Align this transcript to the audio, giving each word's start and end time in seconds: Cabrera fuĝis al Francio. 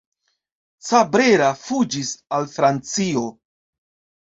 Cabrera 0.87 1.51
fuĝis 1.65 2.11
al 2.39 2.51
Francio. 2.57 3.25